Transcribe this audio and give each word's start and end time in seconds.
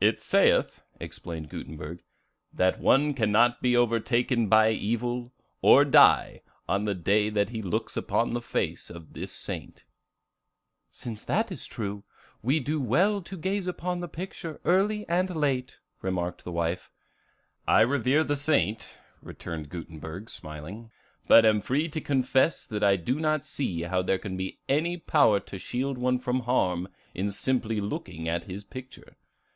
"It 0.00 0.20
saith," 0.20 0.84
explained 1.00 1.48
Gutenberg, 1.48 2.04
"that 2.54 2.78
one 2.78 3.12
cannot 3.14 3.60
be 3.60 3.76
overtaken 3.76 4.48
by 4.48 4.70
evil, 4.70 5.32
or 5.60 5.84
die, 5.84 6.42
on 6.68 6.84
the 6.84 6.94
day 6.94 7.30
that 7.30 7.48
he 7.48 7.62
looks 7.62 7.96
upon 7.96 8.32
the 8.32 8.40
face 8.40 8.90
of 8.90 9.12
this 9.14 9.32
saint." 9.32 9.82
"Since 10.88 11.24
that 11.24 11.50
is 11.50 11.66
true, 11.66 12.04
we 12.44 12.60
do 12.60 12.80
well 12.80 13.20
to 13.22 13.36
gaze 13.36 13.66
upon 13.66 13.98
the 13.98 14.06
picture 14.06 14.60
early 14.64 15.04
and 15.08 15.34
late," 15.34 15.80
remarked 16.00 16.44
the 16.44 16.52
wife. 16.52 16.88
"I 17.66 17.80
revere 17.80 18.22
the 18.22 18.36
saint," 18.36 18.98
returned 19.20 19.68
Gutenberg, 19.68 20.30
smiling, 20.30 20.92
"but 21.26 21.44
am 21.44 21.60
free 21.60 21.88
to 21.88 22.00
confess 22.00 22.68
that 22.68 22.84
I 22.84 22.94
do 22.94 23.18
not 23.18 23.44
see 23.44 23.82
how 23.82 24.00
there 24.02 24.18
can 24.18 24.36
be 24.36 24.60
any 24.68 24.96
power 24.96 25.40
to 25.40 25.58
shield 25.58 25.98
one 25.98 26.20
from 26.20 26.42
harm 26.46 26.86
in 27.16 27.32
simply 27.32 27.80
looking 27.80 28.28
at 28.28 28.44
his 28.44 28.62
picture. 28.62 29.16